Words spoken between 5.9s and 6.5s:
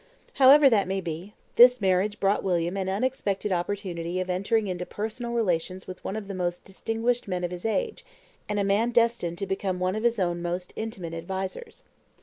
one of the